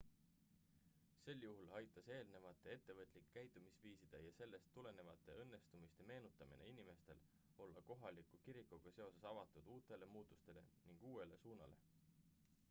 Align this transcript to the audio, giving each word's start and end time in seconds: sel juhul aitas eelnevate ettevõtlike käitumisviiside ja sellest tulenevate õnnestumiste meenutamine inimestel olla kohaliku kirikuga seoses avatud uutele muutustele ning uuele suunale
sel 1.25 1.41
juhul 1.43 1.67
aitas 1.79 2.07
eelnevate 2.15 2.71
ettevõtlike 2.75 3.29
käitumisviiside 3.35 4.21
ja 4.27 4.31
sellest 4.39 4.71
tulenevate 4.79 5.35
õnnestumiste 5.45 6.07
meenutamine 6.13 6.71
inimestel 6.73 7.21
olla 7.69 7.85
kohaliku 7.93 8.41
kirikuga 8.49 8.95
seoses 8.99 9.29
avatud 9.35 9.73
uutele 9.77 10.11
muutustele 10.17 10.65
ning 10.89 11.07
uuele 11.15 11.39
suunale 11.47 11.81